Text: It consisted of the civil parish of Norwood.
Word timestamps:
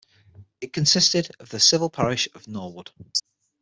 It 0.61 0.73
consisted 0.73 1.29
of 1.39 1.49
the 1.49 1.59
civil 1.59 1.87
parish 1.87 2.27
of 2.33 2.47
Norwood. 2.47 2.89